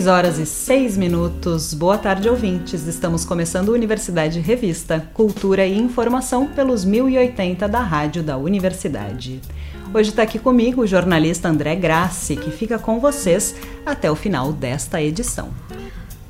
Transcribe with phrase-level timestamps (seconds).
[0.00, 1.74] 6 horas e 6 minutos.
[1.74, 2.86] Boa tarde, ouvintes.
[2.86, 9.42] Estamos começando Universidade Revista, Cultura e Informação pelos 1080 da Rádio da Universidade.
[9.92, 13.54] Hoje está aqui comigo o jornalista André Grassi, que fica com vocês
[13.84, 15.50] até o final desta edição.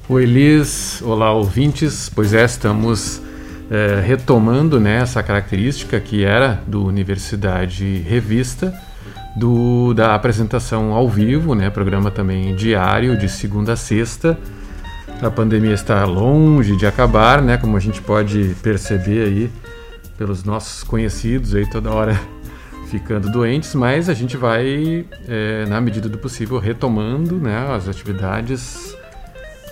[0.08, 1.00] Oi, Liz.
[1.02, 2.10] Olá, ouvintes.
[2.12, 3.22] Pois é, estamos
[3.70, 8.76] é, retomando né, essa característica que era do Universidade Revista
[9.36, 11.70] do, da apresentação ao vivo, né?
[11.70, 14.38] Programa também diário, de segunda a sexta.
[15.22, 17.56] A pandemia está longe de acabar, né?
[17.56, 19.50] Como a gente pode perceber aí
[20.16, 22.20] pelos nossos conhecidos aí toda hora
[22.90, 28.96] ficando doentes, mas a gente vai, é, na medida do possível, retomando né, as atividades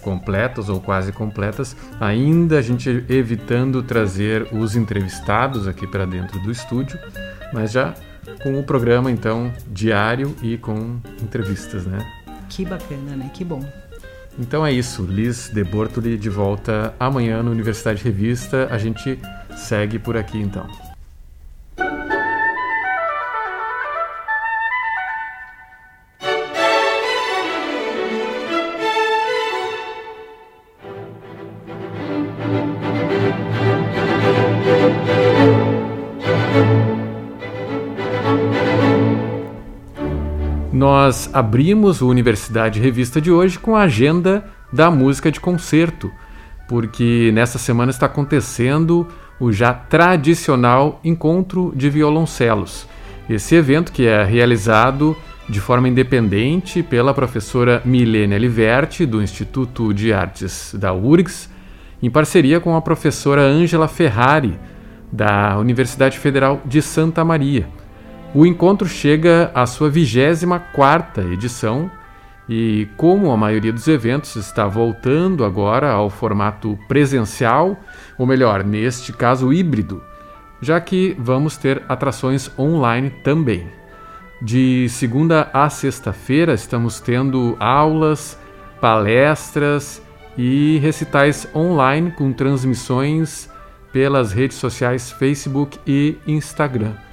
[0.02, 6.50] completas ou quase completas, ainda a gente evitando trazer os entrevistados aqui para dentro do
[6.50, 6.98] estúdio,
[7.52, 7.92] mas já
[8.42, 11.98] com o programa então diário e com entrevistas, né?
[12.48, 13.30] Que bacana, né?
[13.32, 13.62] Que bom.
[14.38, 18.68] Então é isso, Liz de Bortoli de volta amanhã no Universidade Revista.
[18.70, 19.18] A gente
[19.56, 20.66] segue por aqui então.
[40.98, 46.10] Nós abrimos o Universidade Revista de hoje com a agenda da música de concerto,
[46.66, 49.06] porque nessa semana está acontecendo
[49.38, 52.88] o já tradicional Encontro de Violoncelos.
[53.30, 55.16] Esse evento que é realizado
[55.48, 61.48] de forma independente pela professora Milene Aliverti, do Instituto de Artes da URGS,
[62.02, 64.58] em parceria com a professora Ângela Ferrari,
[65.12, 67.68] da Universidade Federal de Santa Maria.
[68.34, 71.90] O encontro chega à sua 24ª edição
[72.46, 77.78] e como a maioria dos eventos está voltando agora ao formato presencial,
[78.18, 80.02] ou melhor, neste caso híbrido,
[80.60, 83.66] já que vamos ter atrações online também.
[84.42, 88.38] De segunda a sexta-feira estamos tendo aulas,
[88.78, 90.02] palestras
[90.36, 93.50] e recitais online com transmissões
[93.90, 97.07] pelas redes sociais Facebook e Instagram.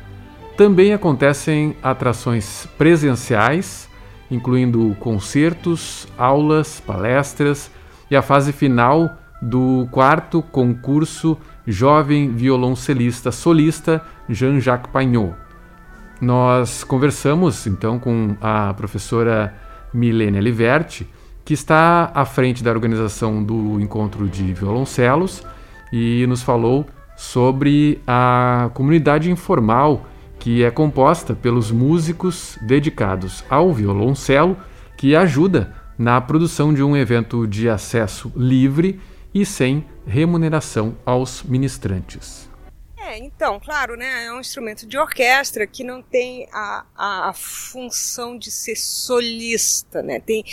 [0.58, 3.90] Também acontecem atrações presenciais,
[4.32, 7.70] incluindo concertos, aulas, palestras
[8.10, 15.36] e a fase final do quarto concurso Jovem Violoncelista Solista Jean-Jacques Pagnot.
[16.22, 19.54] Nós conversamos então com a professora
[19.94, 21.06] Milene Liverti,
[21.44, 25.44] que está à frente da organização do encontro de violoncelos
[25.92, 26.86] e nos falou
[27.18, 30.06] sobre a comunidade informal
[30.46, 34.56] que é composta pelos músicos dedicados ao violoncelo,
[34.96, 39.02] que ajuda na produção de um evento de acesso livre
[39.34, 42.48] e sem remuneração aos ministrantes.
[42.96, 47.34] É, então, claro, né, é um instrumento de orquestra que não tem a, a, a
[47.34, 50.46] função de ser solista, né, tem,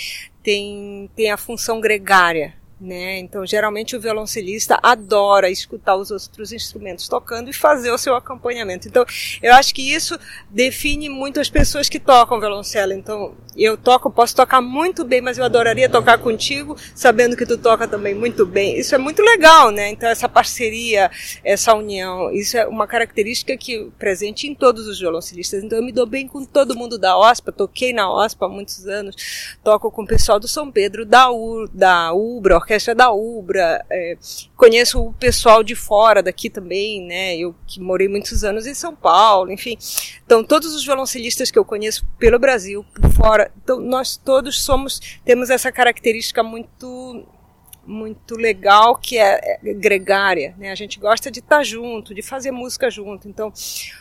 [0.43, 3.21] tem, tem a função gregária, né?
[3.21, 8.89] Então, geralmente o violoncelista adora escutar os outros instrumentos tocando e fazer o seu acompanhamento.
[8.89, 9.07] Então,
[9.41, 10.19] eu acho que isso
[10.51, 12.93] define muito as pessoas que tocam violoncelo.
[12.93, 17.57] Então, eu toco, posso tocar muito bem, mas eu adoraria tocar contigo, sabendo que tu
[17.57, 18.77] toca também muito bem.
[18.77, 19.91] Isso é muito legal, né?
[19.91, 21.11] Então, essa parceria,
[21.45, 25.63] essa união, isso é uma característica que presente em todos os violoncelistas.
[25.63, 28.89] Então, eu me dou bem com todo mundo da OSPA, toquei na OSPA há muitos
[28.89, 29.15] anos,
[29.63, 34.17] toco com o pessoal do São Pedro, da, U, da UBRA, orquestra da Ubra, é,
[34.57, 37.37] conheço o pessoal de fora daqui também, né?
[37.37, 39.77] Eu que morei muitos anos em São Paulo, enfim.
[40.25, 45.01] Então, todos os violoncelistas que eu conheço pelo Brasil, por fora, então, nós todos somos,
[45.25, 47.27] temos essa característica muito
[47.85, 50.71] muito legal que é, é gregária, né?
[50.71, 53.29] A gente gosta de estar tá junto, de fazer música junto.
[53.29, 53.53] Então,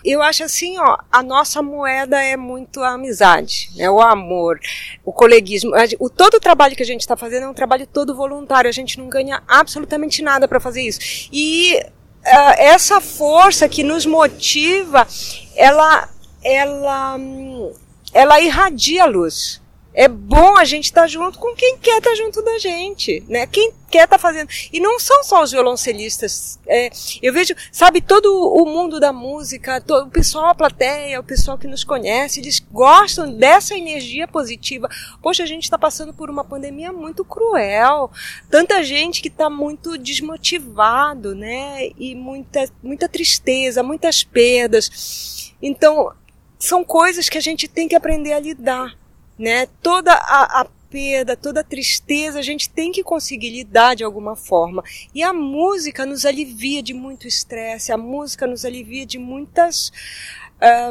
[0.06, 3.90] eu acho assim, ó, a nossa moeda é muito a amizade, né?
[3.90, 4.60] O amor,
[5.04, 5.72] o coleguismo.
[6.00, 8.70] O todo o trabalho que a gente está fazendo é um trabalho todo voluntário.
[8.70, 11.30] A gente não ganha absolutamente nada para fazer isso.
[11.32, 15.08] E uh, essa força que nos motiva,
[15.56, 16.10] ela,
[16.44, 17.74] ela, hum,
[18.14, 19.61] ela irradia a luz.
[19.94, 23.24] É bom a gente estar tá junto com quem quer estar tá junto da gente,
[23.28, 23.46] né?
[23.46, 24.50] Quem quer estar tá fazendo.
[24.72, 26.58] E não são só os violoncelistas.
[26.66, 26.90] É,
[27.22, 31.58] eu vejo, sabe, todo o mundo da música, todo, o pessoal, a plateia, o pessoal
[31.58, 34.90] que nos conhece, eles gostam dessa energia positiva.
[35.22, 38.10] Poxa, a gente está passando por uma pandemia muito cruel.
[38.50, 41.90] Tanta gente que está muito desmotivado, né?
[41.98, 45.52] E muita, muita tristeza, muitas perdas.
[45.62, 46.14] Então,
[46.58, 49.01] são coisas que a gente tem que aprender a lidar
[49.42, 49.66] né?
[49.82, 54.84] Toda a, a perda, toda tristeza, a gente tem que conseguir lidar de alguma forma.
[55.16, 59.92] E a música nos alivia de muito estresse, a música nos alivia de muitas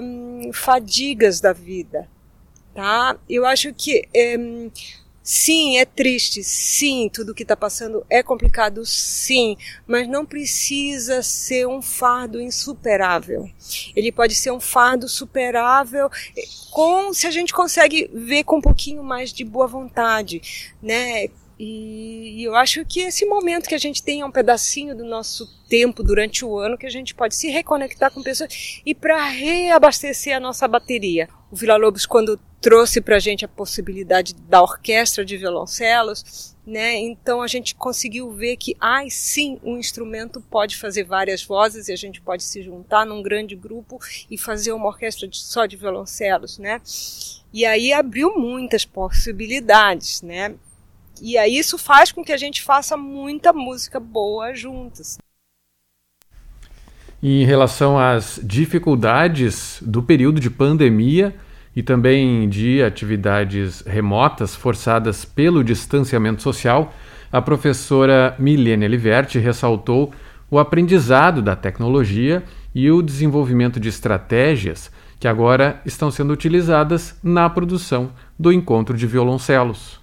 [0.02, 2.08] um, fadigas da vida,
[2.74, 3.16] tá?
[3.28, 4.70] Eu acho que um,
[5.32, 9.56] Sim, é triste, sim, tudo que está passando é complicado, sim,
[9.86, 13.48] mas não precisa ser um fardo insuperável.
[13.94, 16.42] Ele pode ser um fardo superável eh,
[16.72, 21.28] com se a gente consegue ver com um pouquinho mais de boa vontade, né?
[21.62, 25.46] E eu acho que esse momento que a gente tem é um pedacinho do nosso
[25.68, 30.34] tempo durante o ano que a gente pode se reconectar com pessoas e para reabastecer
[30.34, 31.28] a nossa bateria.
[31.50, 36.96] O Vila Lobos, quando trouxe para a gente a possibilidade da orquestra de violoncelos, né?
[36.96, 41.92] Então a gente conseguiu ver que, ai, sim, um instrumento pode fazer várias vozes e
[41.92, 43.98] a gente pode se juntar num grande grupo
[44.30, 46.80] e fazer uma orquestra de, só de violoncelos, né?
[47.52, 50.54] E aí abriu muitas possibilidades, né?
[51.20, 55.18] E aí isso faz com que a gente faça muita música boa juntas.
[57.22, 61.34] Em relação às dificuldades do período de pandemia,
[61.74, 66.92] e também de atividades remotas forçadas pelo distanciamento social,
[67.32, 70.12] a professora Milene Liverti ressaltou
[70.50, 72.42] o aprendizado da tecnologia
[72.74, 74.90] e o desenvolvimento de estratégias
[75.20, 79.99] que agora estão sendo utilizadas na produção do encontro de violoncelos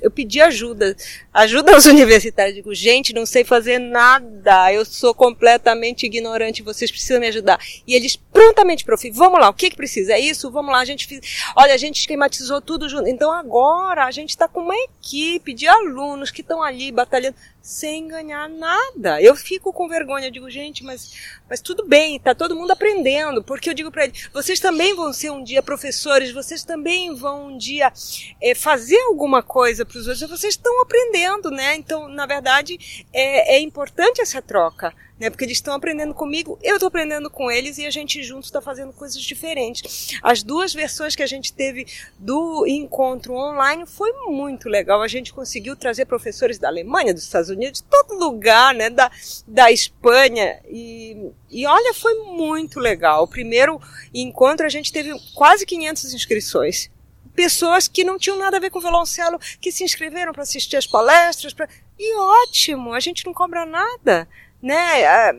[0.00, 0.96] eu pedi ajuda,
[1.32, 2.54] ajuda aos universitários.
[2.54, 7.58] Digo, gente, não sei fazer nada, eu sou completamente ignorante, vocês precisam me ajudar.
[7.86, 10.14] E eles prontamente, prof, vamos lá, o que que precisa?
[10.14, 10.50] É isso?
[10.50, 11.20] Vamos lá, a gente fez,
[11.56, 13.08] olha, a gente esquematizou tudo junto.
[13.08, 18.08] Então agora a gente está com uma equipe de alunos que estão ali batalhando sem
[18.08, 19.20] ganhar nada.
[19.20, 21.12] Eu fico com vergonha, eu digo, gente, mas,
[21.48, 25.12] mas tudo bem, tá todo mundo aprendendo, porque eu digo para eles, vocês também vão
[25.12, 27.92] ser um dia professores, vocês também vão um dia
[28.40, 31.76] é, fazer alguma coisa para os outros, vocês estão aprendendo, né?
[31.76, 35.28] Então, na verdade, é, é importante essa troca né?
[35.28, 38.62] Porque eles estão aprendendo comigo, eu estou aprendendo com eles e a gente juntos está
[38.62, 40.18] fazendo coisas diferentes.
[40.22, 41.86] As duas versões que a gente teve
[42.18, 45.02] do encontro online foi muito legal.
[45.02, 48.88] A gente conseguiu trazer professores da Alemanha, dos Estados Unidos, de todo lugar, né?
[48.88, 49.10] Da,
[49.46, 53.24] da Espanha e, e olha, foi muito legal.
[53.24, 53.78] O primeiro
[54.14, 56.90] encontro a gente teve quase 500 inscrições
[57.34, 60.86] pessoas que não tinham nada a ver com violoncelo, que se inscreveram para assistir as
[60.86, 61.54] palestras.
[61.54, 61.68] Pra...
[61.98, 64.28] E ótimo, a gente não cobra nada
[64.62, 65.32] né?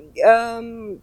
[0.60, 1.00] Um,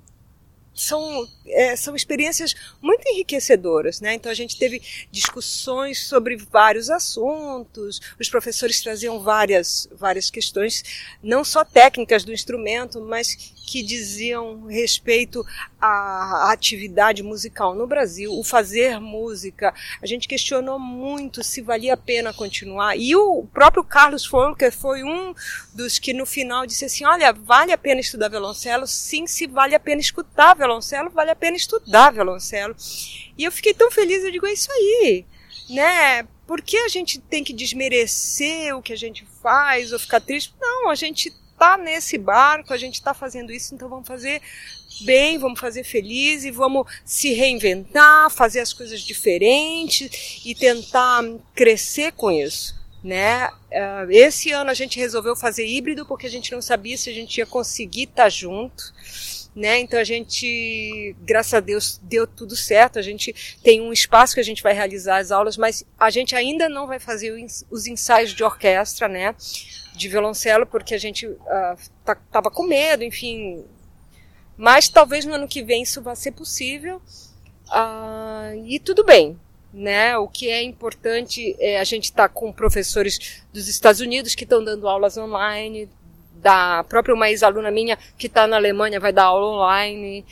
[0.79, 4.15] são, é, são experiências muito enriquecedoras, né?
[4.15, 4.81] Então a gente teve
[5.11, 10.85] discussões sobre vários assuntos, os professores traziam várias, várias questões,
[11.23, 15.45] não só técnicas do instrumento, mas que diziam respeito
[15.79, 19.75] à atividade musical no Brasil, o fazer música.
[20.03, 22.97] A gente questionou muito se valia a pena continuar.
[22.97, 25.35] E o próprio Carlos Folker foi um
[25.75, 28.87] dos que no final disse assim: olha, vale a pena estudar violoncelo?
[28.87, 32.75] Sim, se vale a pena escutar violoncelo, vale a pena estudar violoncelo.
[33.37, 35.27] E eu fiquei tão feliz, eu digo, é isso aí,
[35.69, 36.27] né?
[36.47, 40.55] Por que a gente tem que desmerecer o que a gente faz ou ficar triste?
[40.59, 44.41] Não, a gente tá nesse barco, a gente está fazendo isso, então vamos fazer
[45.03, 51.23] bem, vamos fazer feliz e vamos se reinventar, fazer as coisas diferentes e tentar
[51.55, 52.77] crescer com isso.
[53.03, 53.49] Né?
[53.49, 57.13] Uh, esse ano a gente resolveu fazer híbrido porque a gente não sabia se a
[57.13, 58.93] gente ia conseguir estar tá junto.
[59.57, 59.81] Né?
[59.81, 62.99] Então a gente, graças a Deus, deu tudo certo.
[62.99, 66.37] A gente tem um espaço que a gente vai realizar as aulas, mas a gente
[66.37, 67.35] ainda não vai fazer
[67.69, 69.35] os ensaios de orquestra, né?
[69.99, 73.65] de violoncelo, porque a gente uh, tava com medo, enfim.
[74.57, 77.03] Mas talvez no ano que vem isso vá ser possível.
[77.69, 79.39] Uh, e tudo bem,
[79.75, 80.17] né?
[80.17, 84.45] O que é importante é a gente estar tá com professores dos Estados Unidos que
[84.45, 85.91] estão dando aulas online,
[86.41, 90.25] da própria uma ex-aluna minha que está na Alemanha vai dar aula online,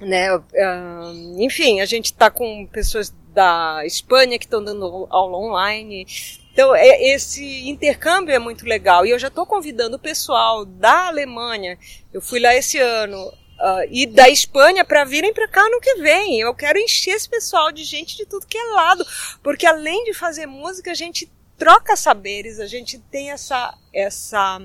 [0.00, 0.34] né?
[0.36, 6.06] Uh, enfim, a gente está com pessoas da Espanha que estão dando aula online.
[6.52, 9.04] Então, é, esse intercâmbio é muito legal.
[9.04, 11.76] E eu já estou convidando o pessoal da Alemanha,
[12.12, 15.96] eu fui lá esse ano, uh, e da Espanha para virem para cá no que
[15.96, 16.40] vem.
[16.40, 19.04] Eu quero encher esse pessoal de gente de tudo que é lado.
[19.42, 21.28] Porque além de fazer música, a gente
[21.58, 24.60] troca saberes, a gente tem essa, essa,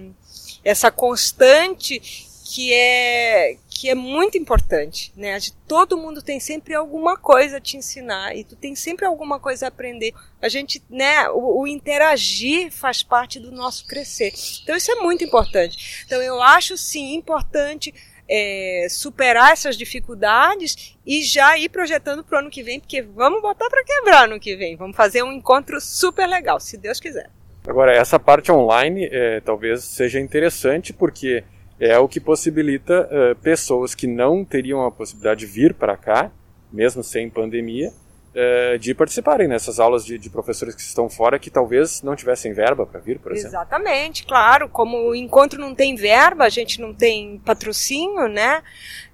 [0.64, 2.02] essa constante
[2.50, 5.38] que é que é muito importante, né?
[5.66, 9.68] Todo mundo tem sempre alguma coisa a te ensinar e tu tem sempre alguma coisa
[9.68, 10.14] a aprender.
[10.42, 11.30] A gente, né?
[11.30, 14.34] O, o interagir faz parte do nosso crescer.
[14.64, 16.04] Então isso é muito importante.
[16.06, 17.94] Então eu acho sim importante
[18.28, 23.42] é, superar essas dificuldades e já ir projetando para o ano que vem, porque vamos
[23.42, 24.76] botar para quebrar no que vem.
[24.76, 27.30] Vamos fazer um encontro super legal, se Deus quiser.
[27.70, 31.44] Agora, essa parte online é, talvez seja interessante porque
[31.80, 36.32] é o que possibilita uh, pessoas que não teriam a possibilidade de vir para cá,
[36.74, 37.94] mesmo sem pandemia,
[38.34, 42.54] uh, de participarem nessas aulas de, de, professores que estão fora que talvez não tivessem
[42.54, 43.50] verba para vir, por exemplo.
[43.50, 44.68] Exatamente, claro.
[44.68, 48.64] Como o encontro não tem verba, a gente não tem patrocínio, né?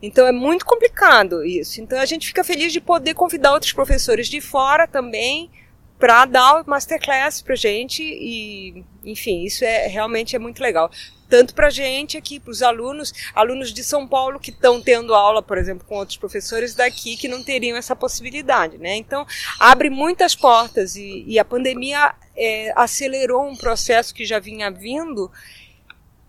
[0.01, 1.81] Então é muito complicado isso.
[1.81, 5.51] Então a gente fica feliz de poder convidar outros professores de fora também
[5.97, 10.91] para dar masterclass para gente e, enfim, isso é realmente é muito legal
[11.29, 15.41] tanto para gente aqui, para os alunos, alunos de São Paulo que estão tendo aula,
[15.41, 18.95] por exemplo, com outros professores daqui que não teriam essa possibilidade, né?
[18.95, 19.25] Então,
[19.59, 25.31] abre muitas portas e, e a pandemia é, acelerou um processo que já vinha vindo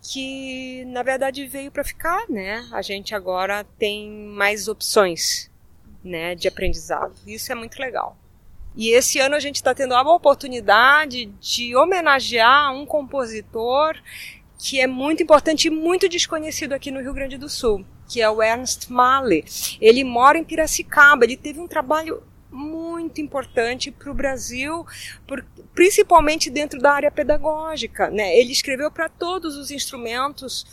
[0.01, 2.65] que na verdade veio para ficar, né?
[2.71, 5.51] A gente agora tem mais opções,
[6.03, 7.13] né, de aprendizado.
[7.25, 8.17] Isso é muito legal.
[8.77, 13.97] E esse ano a gente está tendo a oportunidade de homenagear um compositor
[14.59, 18.29] que é muito importante e muito desconhecido aqui no Rio Grande do Sul, que é
[18.29, 19.43] o Ernst Mahler.
[19.81, 24.85] Ele mora em Piracicaba, ele teve um trabalho muito importante para o Brasil,
[25.25, 25.43] por,
[25.73, 28.11] principalmente dentro da área pedagógica.
[28.11, 28.37] Né?
[28.37, 30.65] Ele escreveu para todos os instrumentos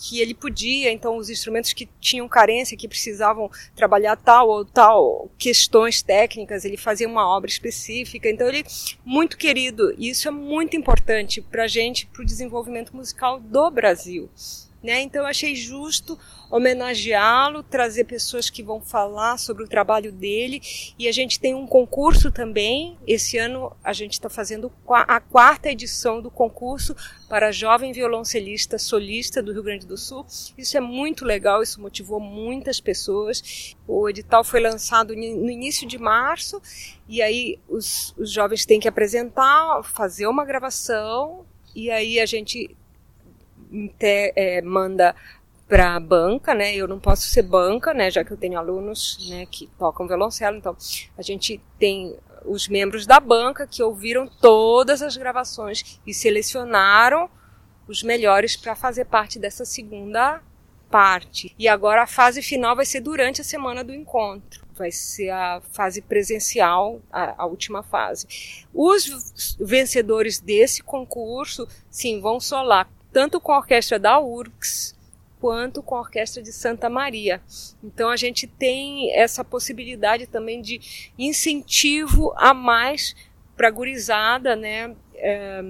[0.00, 5.30] que ele podia, então os instrumentos que tinham carência, que precisavam trabalhar tal ou tal
[5.38, 8.28] questões técnicas, ele fazia uma obra específica.
[8.28, 8.64] Então ele
[9.04, 13.70] muito querido, e isso é muito importante para a gente, para o desenvolvimento musical do
[13.70, 14.30] Brasil.
[14.82, 15.02] Né?
[15.02, 16.18] Então eu achei justo
[16.50, 20.60] homenageá-lo, trazer pessoas que vão falar sobre o trabalho dele.
[20.98, 22.96] E a gente tem um concurso também.
[23.06, 26.96] Esse ano a gente está fazendo a quarta edição do concurso
[27.28, 30.24] para jovem violoncelista solista do Rio Grande do Sul.
[30.56, 33.76] Isso é muito legal, isso motivou muitas pessoas.
[33.86, 36.60] O edital foi lançado no início de março
[37.06, 41.44] e aí os, os jovens têm que apresentar, fazer uma gravação
[41.74, 42.76] e aí a gente
[44.00, 45.14] é, manda
[45.70, 46.74] para a banca, né?
[46.74, 48.10] Eu não posso ser banca, né?
[48.10, 50.56] Já que eu tenho alunos, né, que tocam violoncelo.
[50.56, 50.76] Então,
[51.16, 57.30] a gente tem os membros da banca que ouviram todas as gravações e selecionaram
[57.86, 60.42] os melhores para fazer parte dessa segunda
[60.90, 61.54] parte.
[61.56, 64.66] E agora a fase final vai ser durante a semana do encontro.
[64.74, 68.26] Vai ser a fase presencial, a, a última fase.
[68.74, 74.98] Os vencedores desse concurso, sim, vão solar tanto com a orquestra da URCS
[75.40, 77.42] quanto com a orquestra de Santa Maria.
[77.82, 83.16] Então a gente tem essa possibilidade também de incentivo a mais
[83.56, 84.94] para a gurizada, né?
[85.14, 85.62] É,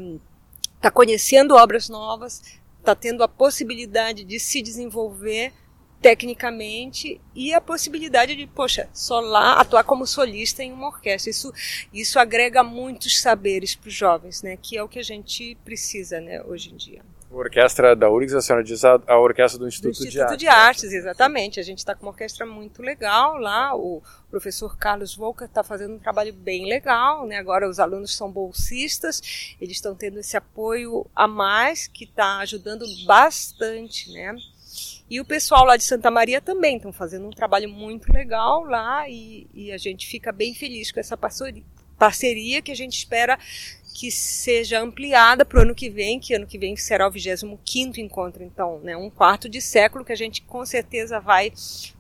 [0.81, 2.43] tá conhecendo obras novas,
[2.83, 5.53] tá tendo a possibilidade de se desenvolver
[6.01, 11.31] tecnicamente e a possibilidade de, poxa, solar, atuar como solista em uma orquestra.
[11.31, 11.53] Isso,
[11.93, 14.57] isso agrega muitos saberes para os jovens, né?
[14.57, 16.43] Que é o que a gente precisa, né?
[16.43, 17.03] Hoje em dia.
[17.31, 20.21] A orquestra da URGS, a senhora diz a, a orquestra do Instituto, do Instituto de,
[20.21, 20.39] Artes.
[20.39, 20.93] de Artes.
[20.93, 21.61] exatamente.
[21.61, 23.75] A gente está com uma orquestra muito legal lá.
[23.77, 27.25] O professor Carlos Volca está fazendo um trabalho bem legal.
[27.27, 27.37] Né?
[27.37, 32.85] Agora os alunos são bolsistas, eles estão tendo esse apoio a mais que está ajudando
[33.07, 34.35] bastante, né?
[35.09, 39.09] E o pessoal lá de Santa Maria também estão fazendo um trabalho muito legal lá
[39.09, 41.65] e, e a gente fica bem feliz com essa parceria,
[41.99, 43.39] parceria que a gente espera
[43.95, 47.99] que seja ampliada para o ano que vem, que ano que vem será o 25º
[47.99, 51.53] encontro, então, né, um quarto de século que a gente com certeza vai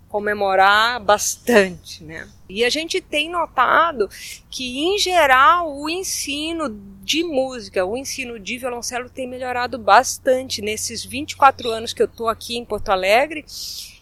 [0.08, 2.28] comemorar bastante, né?
[2.48, 4.10] E a gente tem notado
[4.50, 6.68] que, em geral, o ensino
[7.02, 12.28] de música, o ensino de violoncelo tem melhorado bastante nesses 24 anos que eu estou
[12.28, 13.44] aqui em Porto Alegre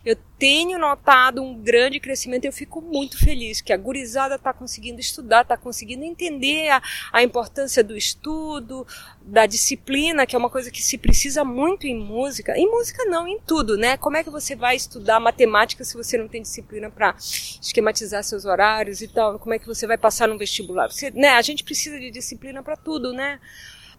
[0.05, 4.53] eu tenho notado um grande crescimento e eu fico muito feliz que a gurizada está
[4.53, 8.87] conseguindo estudar, está conseguindo entender a, a, importância do estudo,
[9.21, 12.57] da disciplina, que é uma coisa que se precisa muito em música.
[12.57, 13.97] Em música não, em tudo, né?
[13.97, 18.45] Como é que você vai estudar matemática se você não tem disciplina para esquematizar seus
[18.45, 19.39] horários e tal?
[19.39, 20.91] Como é que você vai passar no vestibular?
[20.91, 21.31] Você, né?
[21.31, 23.41] A gente precisa de disciplina para tudo, né?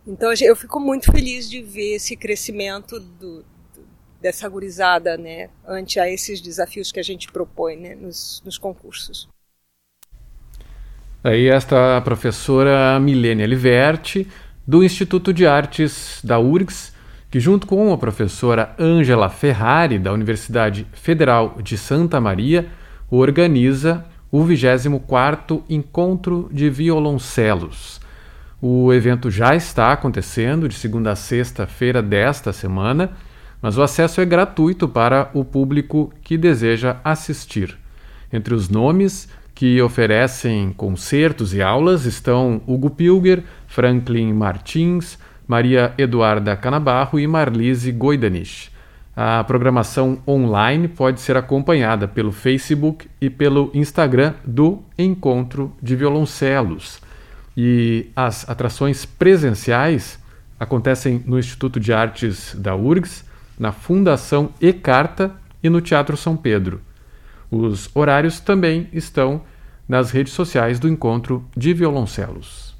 [0.07, 3.45] Então eu fico muito feliz de ver esse crescimento do,
[4.21, 9.27] dessa gurizada, né, ante a esses desafios que a gente propõe, né, nos, nos concursos.
[11.23, 14.27] Aí esta professora Milene Aliverti,
[14.65, 16.93] do Instituto de Artes da URGS,
[17.29, 22.67] que junto com a professora Ângela Ferrari, da Universidade Federal de Santa Maria,
[23.09, 27.99] organiza o 24º Encontro de Violoncelos.
[28.61, 33.11] O evento já está acontecendo de segunda a sexta-feira desta semana
[33.61, 37.77] mas o acesso é gratuito para o público que deseja assistir.
[38.31, 46.55] Entre os nomes que oferecem concertos e aulas estão Hugo Pilger, Franklin Martins, Maria Eduarda
[46.55, 48.71] Canabarro e Marlise Goidanich.
[49.15, 57.01] A programação online pode ser acompanhada pelo Facebook e pelo Instagram do Encontro de Violoncelos.
[57.57, 60.17] E as atrações presenciais
[60.57, 63.25] acontecem no Instituto de Artes da URGS,
[63.59, 66.81] na Fundação E Carta e no Teatro São Pedro.
[67.51, 69.41] Os horários também estão
[69.87, 72.75] nas redes sociais do Encontro de Violoncelos.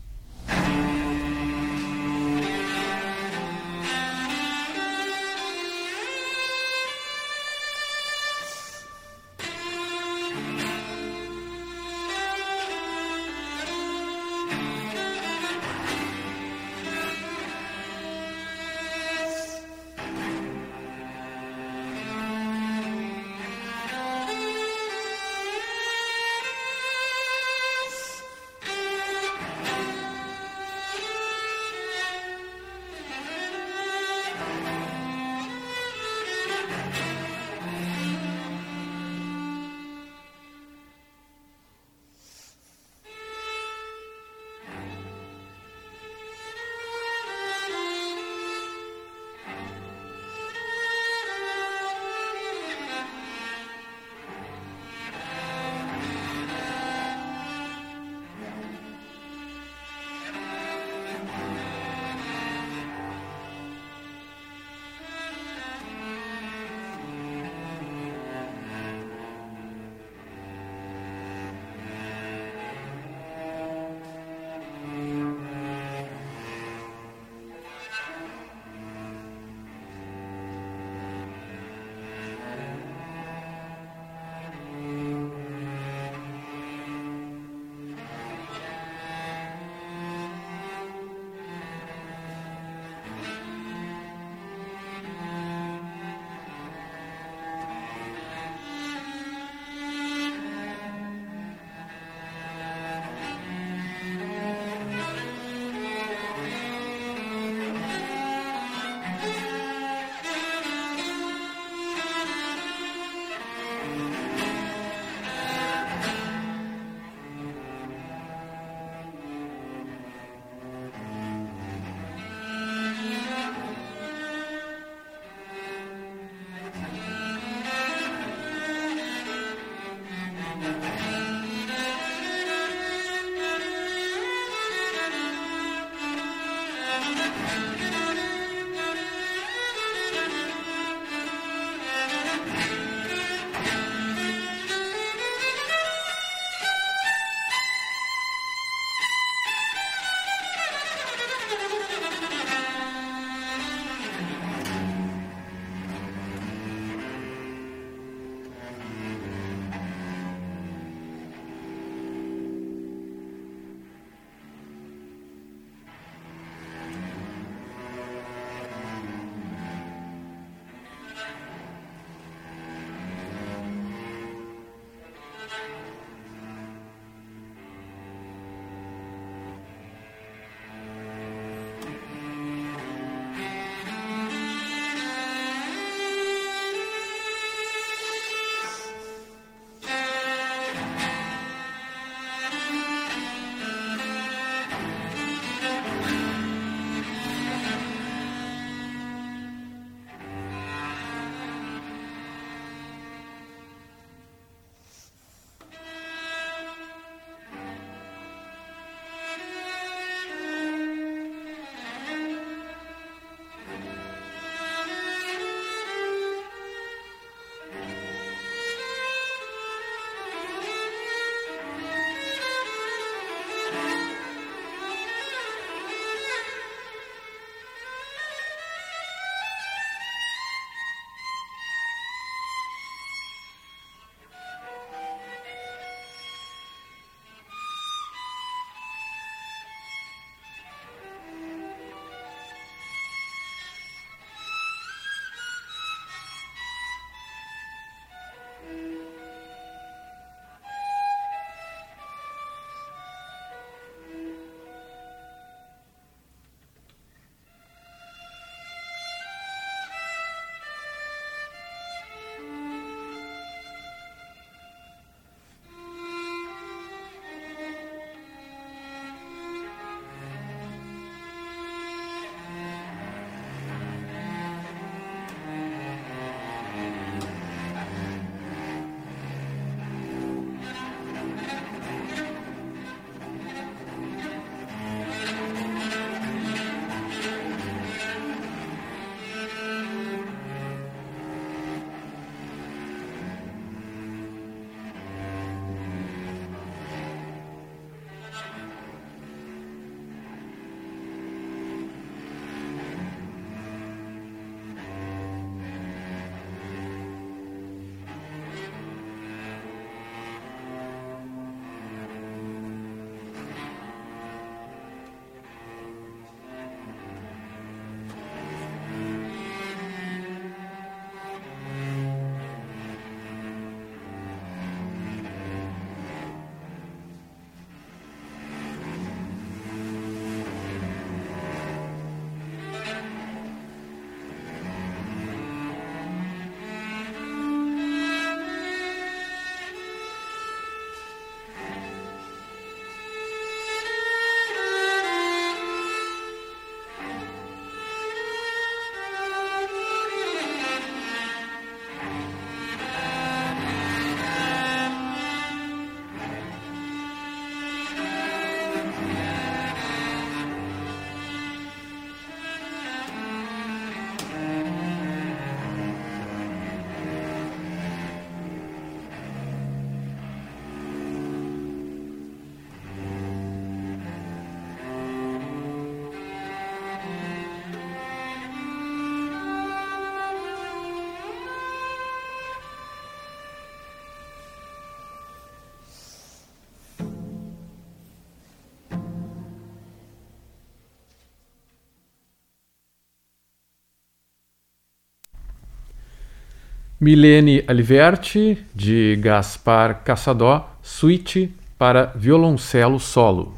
[397.02, 403.54] Milene Aliverti, de Gaspar Cassadó, suíte para violoncelo solo.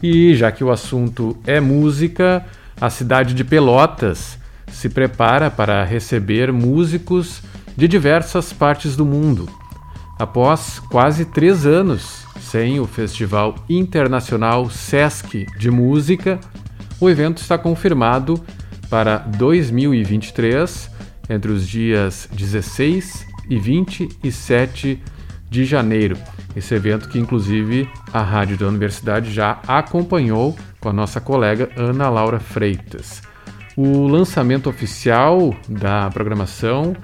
[0.00, 2.46] E já que o assunto é música,
[2.80, 4.38] a cidade de Pelotas
[4.70, 7.42] se prepara para receber músicos
[7.76, 9.48] de diversas partes do mundo.
[10.16, 16.38] Após quase três anos sem o Festival Internacional Sesc de Música,
[17.00, 18.42] o evento está confirmado
[18.90, 20.90] para 2023,
[21.28, 25.02] entre os dias 16 e 27
[25.50, 26.16] de janeiro.
[26.56, 32.08] Esse evento que, inclusive, a Rádio da Universidade já acompanhou com a nossa colega Ana
[32.08, 33.22] Laura Freitas.
[33.76, 36.96] O lançamento oficial da programação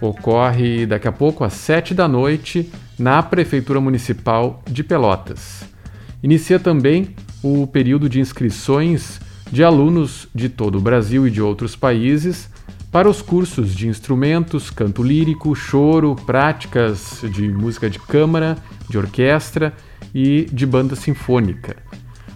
[0.00, 5.64] ocorre daqui a pouco às 7 da noite na Prefeitura Municipal de Pelotas.
[6.22, 11.74] Inicia também o período de inscrições de alunos de todo o Brasil e de outros
[11.74, 12.50] países
[12.90, 18.56] para os cursos de instrumentos, canto lírico, choro, práticas de música de câmara,
[18.88, 19.74] de orquestra
[20.14, 21.76] e de banda sinfônica.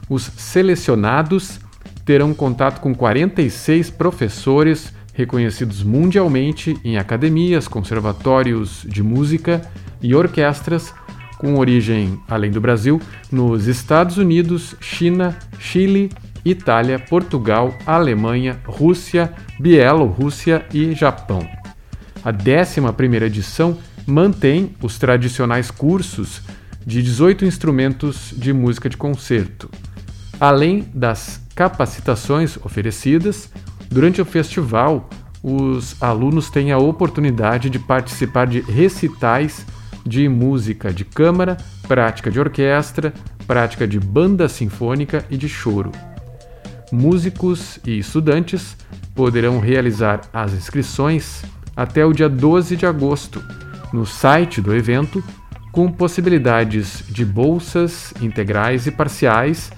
[0.09, 1.59] Os selecionados
[2.05, 9.63] terão contato com 46 professores reconhecidos mundialmente em academias, conservatórios de música
[10.03, 10.93] e orquestras
[11.39, 16.11] com origem, além do Brasil, nos Estados Unidos, China, Chile,
[16.45, 21.49] Itália, Portugal, Alemanha, Rússia, Bielorrússia e Japão.
[22.25, 26.43] A 11ª edição mantém os tradicionais cursos
[26.85, 29.71] de 18 instrumentos de música de concerto.
[30.41, 33.49] Além das capacitações oferecidas,
[33.89, 35.09] durante o festival,
[35.43, 39.65] os alunos têm a oportunidade de participar de recitais
[40.05, 43.15] de música de câmara, prática de orquestra,
[43.47, 45.93] prática de banda sinfônica e de choro
[46.93, 48.77] músicos e estudantes
[49.15, 51.43] poderão realizar as inscrições
[51.75, 53.43] até o dia 12 de agosto
[53.93, 55.25] no site do evento,
[55.71, 59.73] com possibilidades de bolsas integrais e parciais,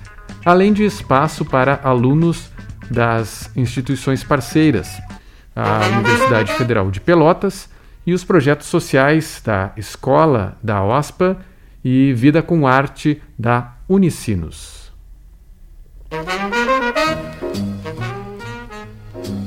[0.45, 2.51] além de espaço para alunos
[2.91, 5.01] das instituições parceiras,
[5.55, 7.69] a Universidade Federal de Pelotas
[8.07, 11.39] e os projetos sociais da Escola da OSPA
[11.85, 14.84] e Vida com Arte da Unicinos.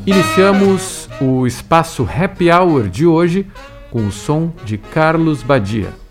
[0.06, 3.45] Iniciamos o espaço Happy Hour de hoje
[3.91, 6.07] com o som de Carlos Badia.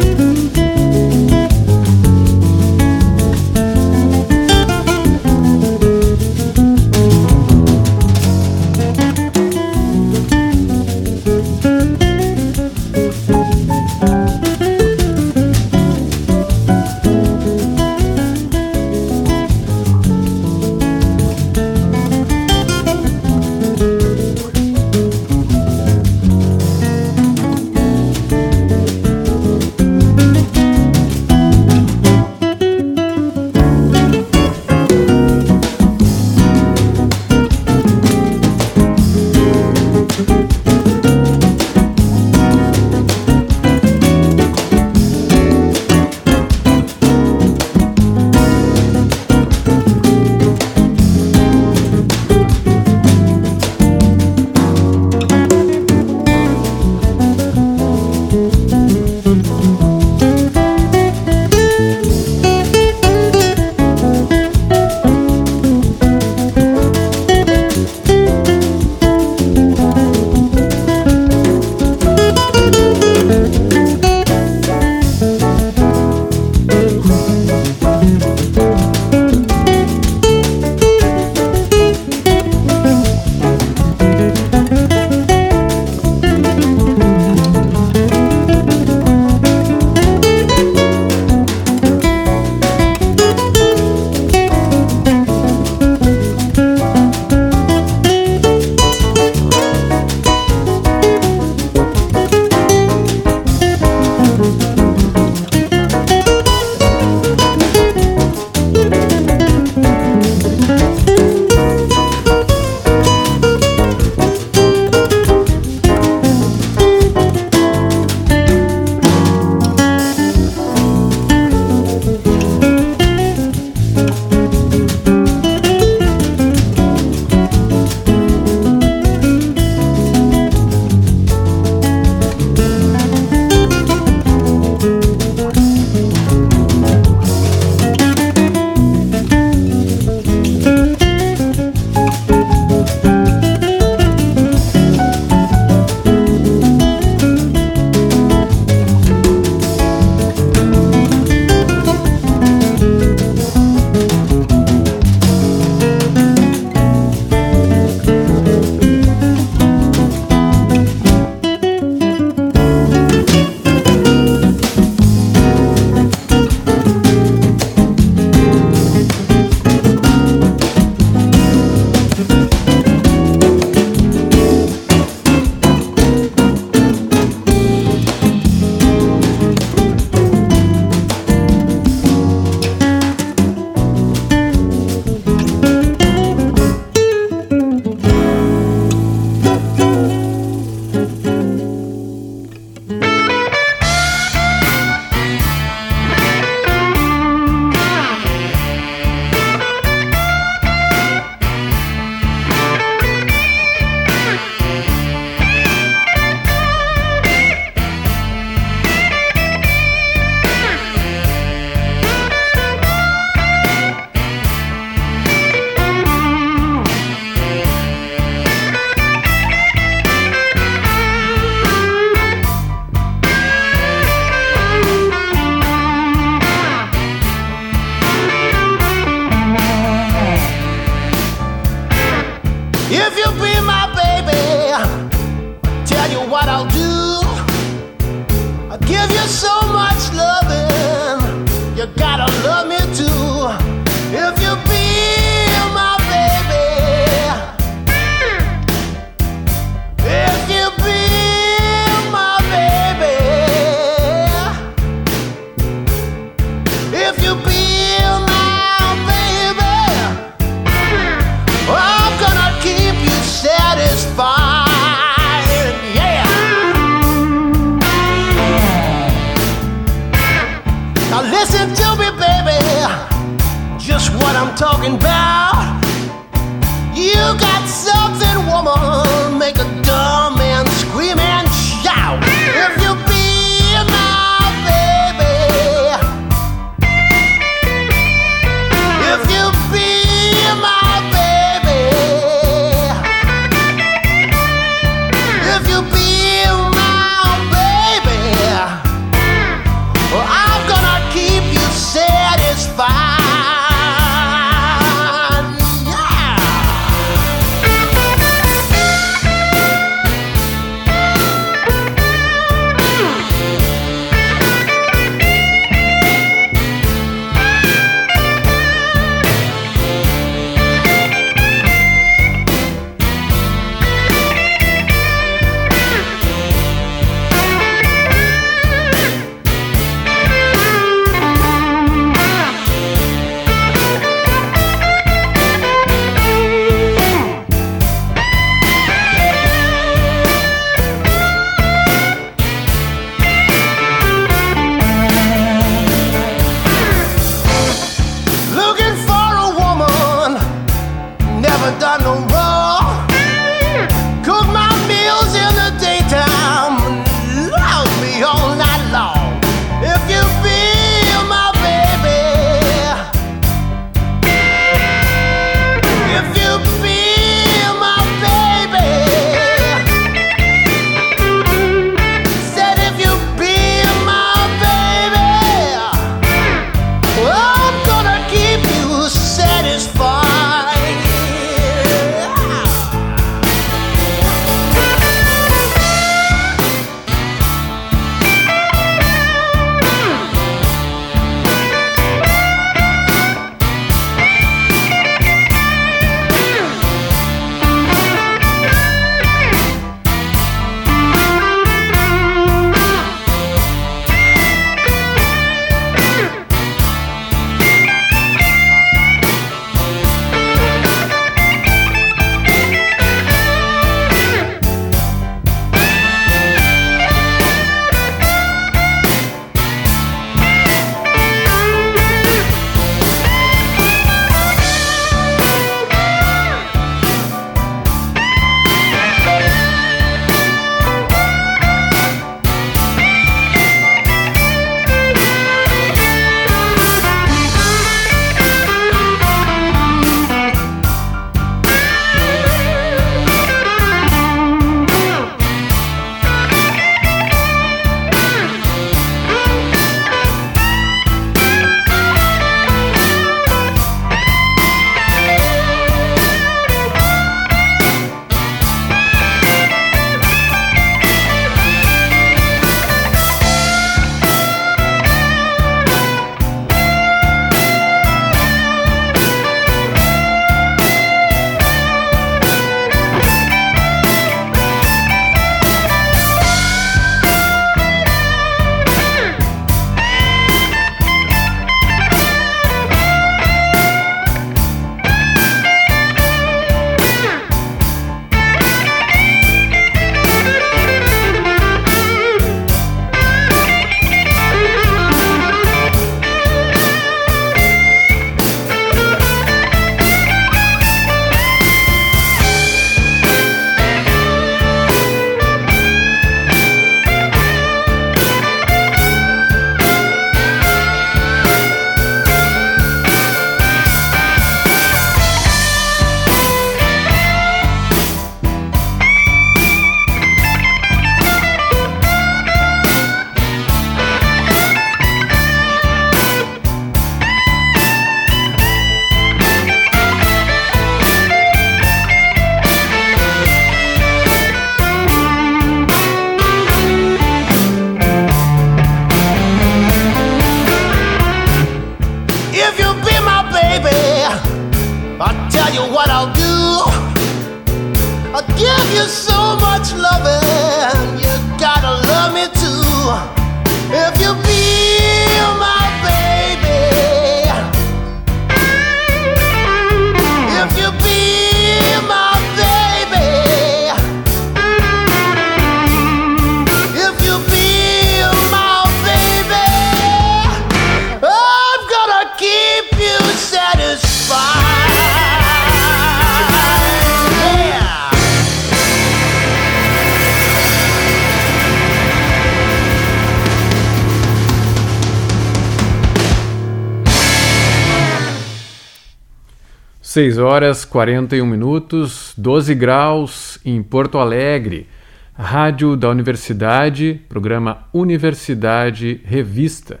[590.12, 594.86] 6 horas 41 minutos, 12 graus em Porto Alegre.
[595.32, 600.00] Rádio da Universidade, programa Universidade Revista.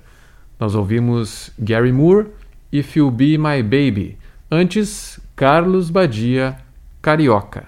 [0.60, 2.26] Nós ouvimos Gary Moore,
[2.70, 4.18] If You Be My Baby.
[4.50, 6.58] Antes, Carlos Badia,
[7.00, 7.64] Carioca.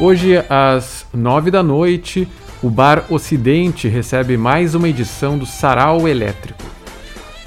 [0.00, 2.26] Hoje, às nove da noite,
[2.62, 6.65] o Bar Ocidente recebe mais uma edição do Sarau Elétrico.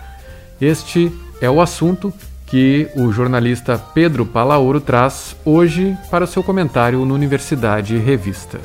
[0.59, 1.09] Este
[1.39, 2.13] é o assunto
[2.45, 8.59] que o jornalista Pedro Palaoro traz hoje para o seu comentário no Universidade Revista.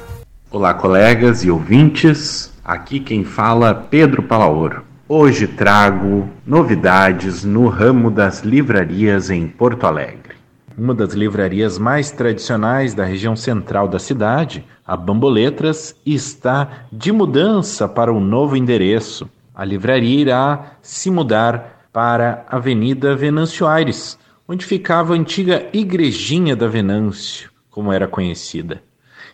[0.50, 2.52] Olá, colegas e ouvintes.
[2.64, 4.82] Aqui quem fala Pedro Palaoro.
[5.08, 10.31] Hoje trago novidades no ramo das livrarias em Porto Alegre.
[10.76, 17.86] Uma das livrarias mais tradicionais da região central da cidade, a Bamboletras, está de mudança
[17.88, 19.28] para um novo endereço.
[19.54, 24.18] A livraria irá se mudar para a Avenida Venâncio Aires,
[24.48, 28.82] onde ficava a antiga Igrejinha da Venâncio, como era conhecida.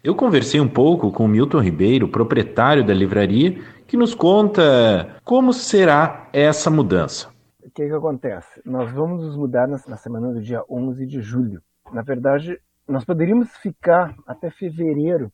[0.03, 5.53] Eu conversei um pouco com o Milton Ribeiro, proprietário da livraria, que nos conta como
[5.53, 7.29] será essa mudança.
[7.79, 8.61] Que, que acontece?
[8.67, 11.63] Nós vamos nos mudar na, na semana do dia 11 de julho.
[11.93, 15.31] Na verdade, nós poderíamos ficar até fevereiro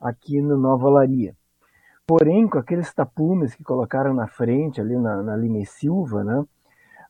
[0.00, 1.34] aqui no Nova Olaria.
[2.06, 6.42] Porém, com aqueles tapumes que colocaram na frente, ali na, na Lime Silva, né?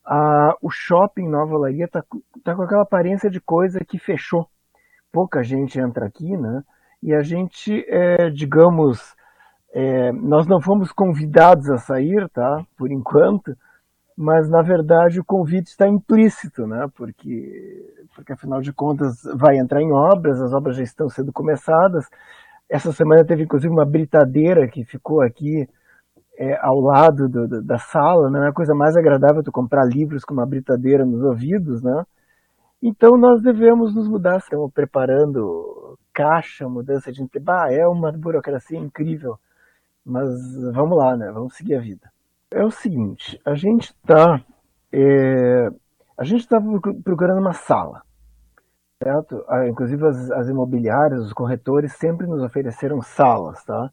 [0.05, 2.03] a, o shopping Nova Olaria está
[2.43, 4.49] tá com aquela aparência de coisa que fechou.
[5.13, 6.61] Pouca gente entra aqui, né?
[7.01, 9.15] E a gente, é, digamos,
[9.73, 12.67] é, nós não fomos convidados a sair, tá?
[12.77, 13.57] Por enquanto,
[14.23, 16.87] mas na verdade o convite está implícito, né?
[16.97, 22.07] Porque, porque afinal de contas vai entrar em obras, as obras já estão sendo começadas.
[22.71, 25.69] Essa semana teve inclusive uma britadeira que ficou aqui
[26.39, 29.85] é, ao lado do, do, da sala, não é a coisa mais agradável tu comprar
[29.87, 32.05] livros com uma britadeira nos ouvidos, né?
[32.81, 39.37] Então nós devemos nos mudar, estamos preparando caixa, mudança de bah, é uma burocracia incrível,
[40.05, 40.29] mas
[40.73, 41.31] vamos lá, né?
[41.33, 42.12] Vamos seguir a vida.
[42.53, 44.45] É o seguinte, a gente está
[44.93, 45.71] é,
[46.19, 46.61] a gente está
[47.03, 48.03] procurando uma sala,
[49.03, 49.45] certo?
[49.49, 53.91] Ah, inclusive as, as imobiliárias, os corretores sempre nos ofereceram salas, tá?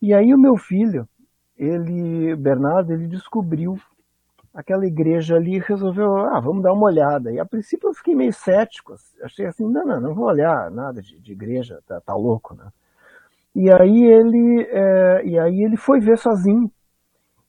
[0.00, 1.08] E aí o meu filho
[1.56, 3.76] ele, Bernardo, ele descobriu
[4.54, 7.32] aquela igreja ali e resolveu, ah, vamos dar uma olhada.
[7.32, 11.02] E a princípio eu fiquei meio cético, achei assim, não, não, não vou olhar nada
[11.02, 12.70] de, de igreja, tá, tá, louco, né?
[13.54, 16.70] E aí ele, é, e aí ele foi ver sozinho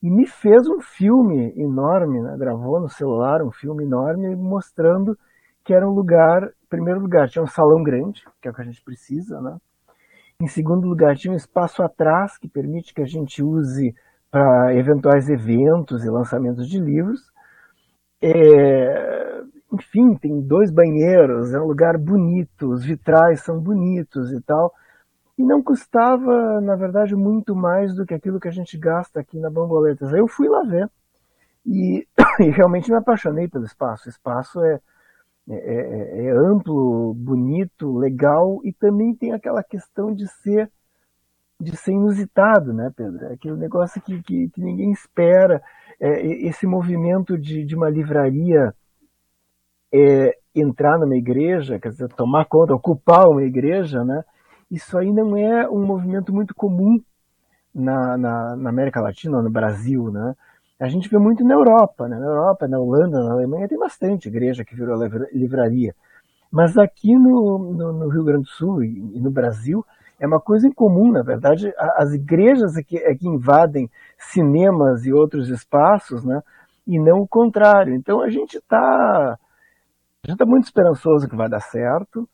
[0.02, 2.36] e me fez um filme enorme, né?
[2.38, 5.18] gravou no celular um filme enorme mostrando
[5.64, 8.62] que era um lugar, em primeiro lugar, tinha um salão grande, que é o que
[8.62, 9.58] a gente precisa, né?
[10.42, 13.94] Em segundo lugar, tinha um espaço atrás que permite que a gente use
[14.32, 17.20] para eventuais eventos e lançamentos de livros.
[18.22, 19.42] É,
[19.74, 24.74] enfim, tem dois banheiros, é um lugar bonito, os vitrais são bonitos e tal.
[25.40, 29.40] E não custava, na verdade, muito mais do que aquilo que a gente gasta aqui
[29.40, 30.14] na Bamboletas.
[30.14, 30.90] Aí eu fui lá ver
[31.66, 32.06] e,
[32.44, 34.08] e realmente me apaixonei pelo espaço.
[34.08, 34.82] O espaço é,
[35.50, 40.70] é, é, é, amplo, bonito, legal e também tem aquela questão de ser
[41.62, 43.26] de ser inusitado, né, Pedro?
[43.26, 45.62] É aquele negócio que, que, que ninguém espera.
[46.02, 48.74] É, esse movimento de, de uma livraria
[49.94, 54.24] é, entrar numa igreja, quer dizer, tomar conta, ocupar uma igreja, né?
[54.70, 57.02] Isso aí não é um movimento muito comum
[57.74, 60.36] na, na, na América Latina, no Brasil, né?
[60.80, 62.18] A gente vê muito na Europa, né?
[62.18, 64.98] Na Europa, na Holanda, na Alemanha tem bastante igreja que virou
[65.34, 65.94] livraria.
[66.52, 69.86] Mas aqui no, no, no Rio Grande do Sul e, e no Brasil,
[70.20, 75.14] é uma coisa incomum, na verdade, as igrejas é que, é que invadem cinemas e
[75.14, 76.42] outros espaços, né?
[76.86, 77.94] E não o contrário.
[77.94, 79.38] Então a gente está
[80.38, 82.28] tá muito esperançoso que vai dar certo.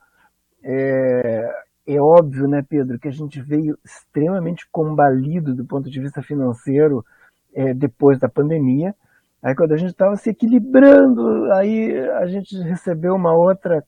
[0.64, 6.22] É, é óbvio, né, Pedro, que a gente veio extremamente combalido do ponto de vista
[6.22, 7.06] financeiro
[7.54, 8.96] é, depois da pandemia.
[9.42, 13.84] Aí quando a gente estava se equilibrando, aí a gente recebeu uma outra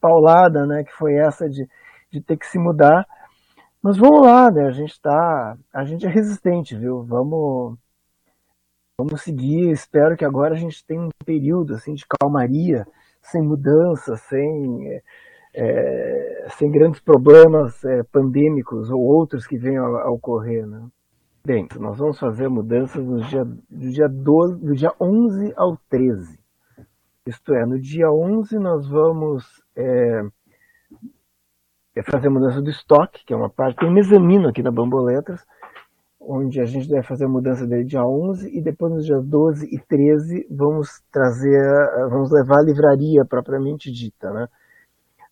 [0.00, 1.68] paulada, né, que foi essa de,
[2.10, 3.06] de ter que se mudar.
[3.82, 4.66] Mas vamos lá, né?
[4.66, 7.02] A gente tá, a gente é resistente, viu?
[7.02, 7.76] Vamos,
[8.96, 9.70] vamos seguir.
[9.72, 12.86] Espero que agora a gente tenha um período assim de calmaria,
[13.20, 15.02] sem mudança, sem
[15.54, 20.86] é, sem grandes problemas é, pandêmicos ou outros que venham a, a, ocorrer, né?
[21.44, 26.38] Bem, nós vamos fazer mudanças no dia, do, dia 12, do dia 11 ao 13.
[27.26, 29.44] Isto é, no dia 11 nós vamos
[29.76, 30.22] é,
[31.96, 35.44] é fazer a mudança do estoque, que é uma parte, tem mezanino aqui na Bamboletras,
[36.20, 39.66] onde a gente deve fazer a mudança dele dia 11 e depois nos dias 12
[39.66, 41.60] e 13 vamos trazer,
[42.08, 44.48] vamos levar a livraria propriamente dita, né?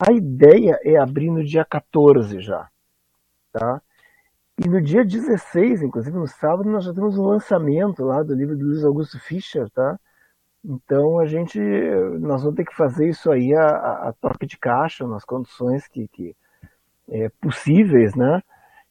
[0.01, 2.69] A ideia é abrir no dia 14 já,
[3.53, 3.83] tá?
[4.59, 8.57] E no dia 16, inclusive no sábado, nós já temos um lançamento lá do livro
[8.57, 9.99] do Luiz Augusto Fischer, tá?
[10.65, 11.59] Então a gente,
[12.19, 15.87] nós vamos ter que fazer isso aí a, a, a toque de caixa, nas condições
[15.87, 16.35] que, que
[17.09, 18.43] é, possíveis, né?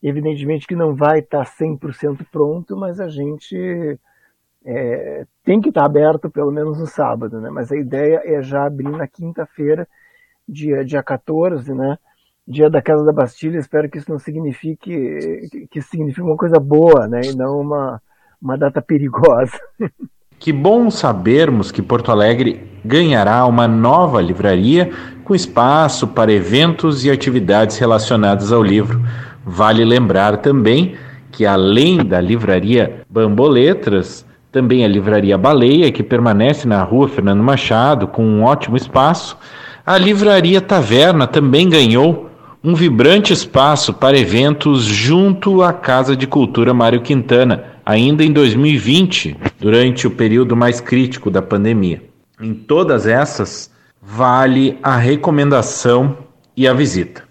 [0.02, 4.00] Evidentemente que não vai estar 100% pronto, mas a gente
[4.64, 7.50] é, tem que estar aberto pelo menos no sábado, né?
[7.50, 9.88] Mas a ideia é já abrir na quinta-feira,
[10.50, 11.98] dia, dia 14, né?
[12.48, 13.60] Dia da Casa da Bastilha.
[13.60, 17.22] Espero que isso não signifique que signifique uma coisa boa, né?
[17.24, 18.02] E não uma,
[18.42, 19.60] uma data perigosa.
[20.40, 24.90] Que bom sabermos que Porto Alegre ganhará uma nova livraria
[25.26, 29.04] com espaço para eventos e atividades relacionadas ao livro.
[29.46, 30.96] Vale lembrar também
[31.30, 38.08] que, além da livraria Bamboletras, também a livraria Baleia, que permanece na rua Fernando Machado,
[38.08, 39.38] com um ótimo espaço,
[39.90, 42.30] a livraria Taverna também ganhou
[42.64, 49.36] um vibrante espaço para eventos junto à Casa de Cultura Mário Quintana ainda em 2020,
[49.60, 52.04] durante o período mais crítico da pandemia.
[52.40, 56.20] Em todas essas, vale a recomendação
[56.56, 57.24] e a visita.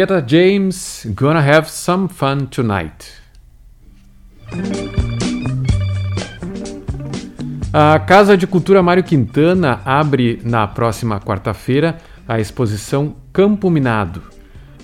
[0.00, 3.10] Etta James, Gonna Have Some Fun Tonight.
[7.72, 14.22] A Casa de Cultura Mário Quintana abre na próxima quarta-feira a exposição Campo Minado.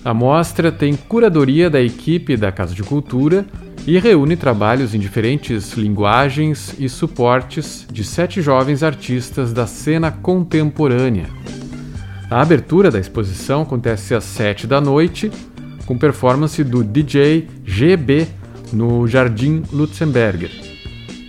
[0.04, 3.46] A mostra tem curadoria da equipe da Casa de Cultura
[3.86, 11.28] e reúne trabalhos em diferentes linguagens e suportes de sete jovens artistas da cena contemporânea.
[12.30, 15.30] A abertura da exposição acontece às sete da noite,
[15.86, 18.26] com performance do DJ GB
[18.72, 20.50] no Jardim Lutzenberger.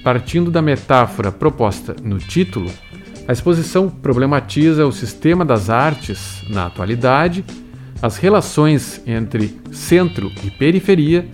[0.04, 2.72] Partindo da metáfora proposta no título,
[3.28, 7.44] a exposição problematiza o sistema das artes na atualidade,
[8.02, 11.28] as relações entre centro e periferia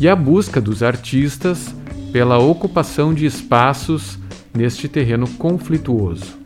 [0.00, 1.74] e a busca dos artistas
[2.12, 4.18] pela ocupação de espaços
[4.52, 6.38] neste terreno conflituoso.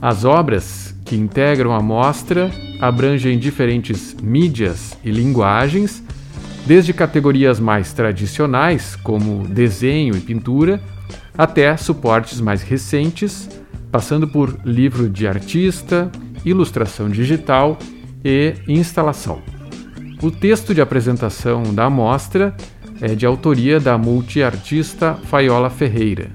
[0.00, 2.50] As obras que integram a mostra
[2.80, 6.02] abrangem diferentes mídias e linguagens
[6.66, 10.82] desde categorias mais tradicionais, como desenho e pintura,
[11.38, 13.48] até suportes mais recentes,
[13.90, 16.10] passando por livro de artista,
[16.44, 17.78] ilustração digital
[18.24, 19.40] e instalação.
[20.20, 22.56] O texto de apresentação da mostra
[23.00, 26.30] é de autoria da multiartista Faiola Ferreira.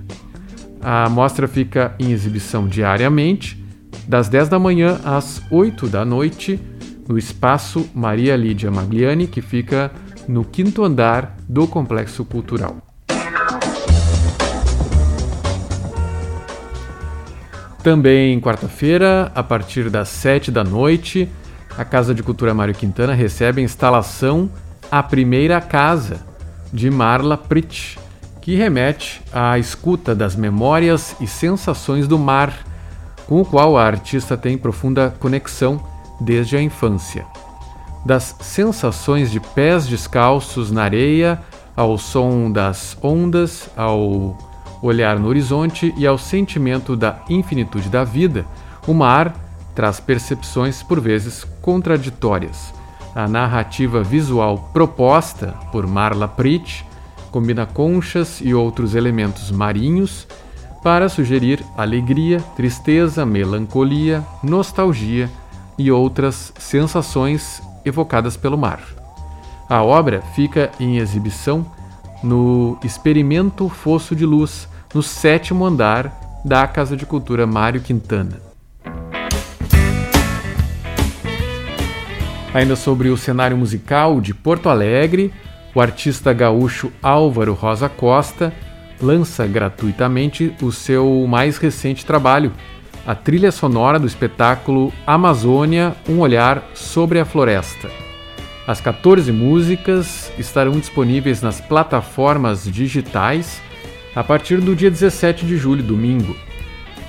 [0.79, 3.60] A mostra fica em exibição diariamente,
[4.07, 6.59] das 10 da manhã às 8 da noite,
[7.07, 9.91] no espaço Maria Lídia Magliani, que fica
[10.27, 12.77] no quinto andar do Complexo Cultural.
[17.83, 21.27] Também quarta-feira, a partir das sete da noite,
[21.75, 24.51] a Casa de Cultura Mário Quintana recebe a instalação
[24.91, 26.19] A Primeira Casa,
[26.71, 27.97] de Marla Pritch,
[28.39, 32.65] que remete à escuta das memórias e sensações do mar,
[33.31, 35.81] com o qual a artista tem profunda conexão
[36.19, 37.25] desde a infância
[38.03, 41.39] das sensações de pés descalços na areia,
[41.73, 44.37] ao som das ondas, ao
[44.81, 48.45] olhar no horizonte e ao sentimento da infinitude da vida,
[48.85, 49.33] o mar
[49.73, 52.73] traz percepções por vezes contraditórias.
[53.15, 56.81] A narrativa visual proposta por Marla Pritch
[57.31, 60.27] combina conchas e outros elementos marinhos
[60.83, 65.29] para sugerir alegria, tristeza, melancolia, nostalgia
[65.77, 68.81] e outras sensações evocadas pelo mar.
[69.69, 71.65] A obra fica em exibição
[72.23, 78.41] no Experimento Fosso de Luz, no sétimo andar da Casa de Cultura Mário Quintana.
[82.53, 85.33] Ainda sobre o cenário musical de Porto Alegre,
[85.73, 88.53] o artista gaúcho Álvaro Rosa Costa
[89.01, 92.51] lança gratuitamente o seu mais recente trabalho,
[93.05, 97.89] a trilha sonora do espetáculo Amazônia Um Olhar sobre a Floresta.
[98.67, 103.61] As 14 músicas estarão disponíveis nas plataformas digitais
[104.15, 106.35] a partir do dia 17 de julho, domingo.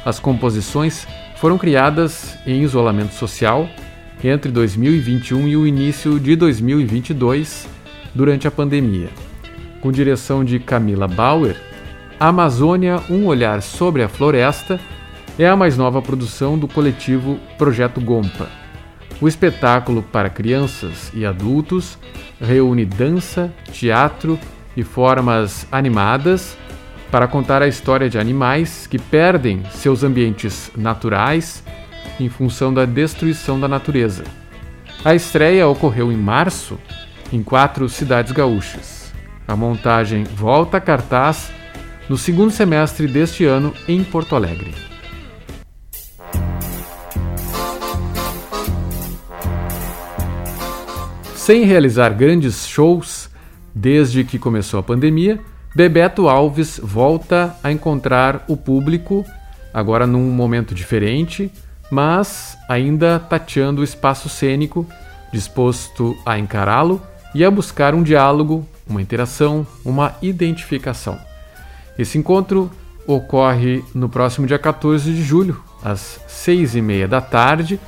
[0.05, 3.68] As composições foram criadas em isolamento social
[4.24, 7.68] entre 2021 e o início de 2022,
[8.14, 9.09] durante a pandemia.
[9.80, 11.57] Com direção de Camila Bauer,
[12.24, 14.78] Amazônia Um Olhar sobre a Floresta
[15.36, 18.48] é a mais nova produção do coletivo Projeto Gompa.
[19.20, 21.98] O espetáculo para crianças e adultos
[22.40, 24.38] reúne dança, teatro
[24.76, 26.56] e formas animadas
[27.10, 31.64] para contar a história de animais que perdem seus ambientes naturais
[32.20, 34.22] em função da destruição da natureza.
[35.04, 36.78] A estreia ocorreu em março
[37.32, 39.12] em quatro cidades gaúchas.
[39.48, 41.50] A montagem volta a cartaz
[42.12, 44.74] no segundo semestre deste ano em Porto Alegre.
[51.34, 53.30] Sem realizar grandes shows
[53.74, 55.40] desde que começou a pandemia,
[55.74, 59.24] Bebeto Alves volta a encontrar o público,
[59.72, 61.50] agora num momento diferente,
[61.90, 64.86] mas ainda tateando o espaço cênico,
[65.32, 67.00] disposto a encará-lo
[67.34, 71.31] e a buscar um diálogo, uma interação, uma identificação.
[71.99, 72.70] Esse encontro
[73.07, 77.78] ocorre no próximo dia 14 de julho, às seis e meia da tarde,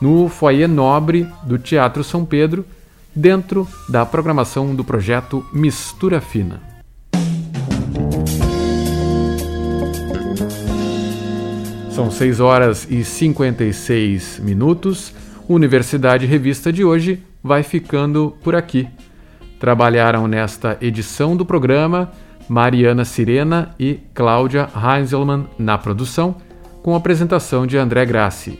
[0.00, 2.64] no foyer nobre do Teatro São Pedro,
[3.14, 6.70] dentro da programação do projeto Mistura Fina.
[11.90, 15.12] São 6 horas e 56 minutos.
[15.46, 18.88] Universidade Revista de hoje vai ficando por aqui.
[19.58, 22.10] Trabalharam nesta edição do programa
[22.50, 26.34] Mariana Sirena e Cláudia Heinzelmann na produção,
[26.82, 28.58] com apresentação de André Grassi.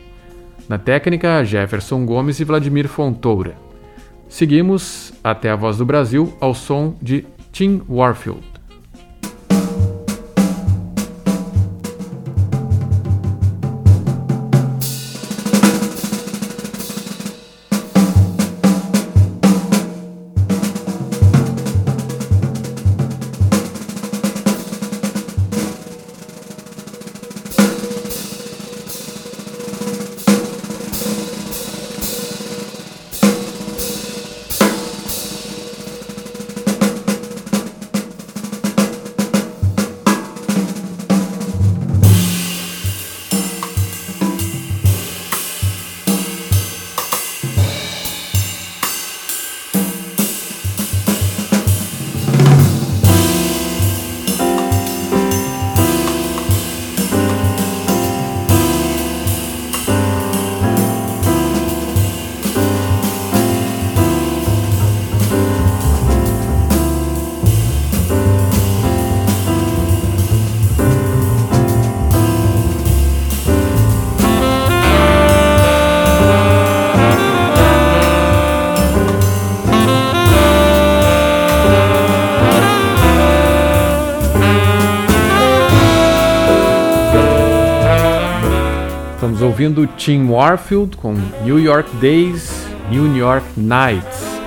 [0.69, 3.57] Na técnica, Jefferson Gomes e Vladimir Fontoura.
[4.29, 8.50] Seguimos até a Voz do Brasil ao som de Tim Warfield.
[89.61, 91.13] Ouvindo Tim Warfield com
[91.45, 94.41] New York Days, New York Nights.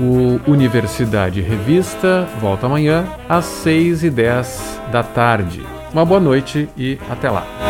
[0.00, 5.60] O Universidade Revista volta amanhã às 6 e 10 da tarde.
[5.92, 7.67] Uma boa noite e até lá.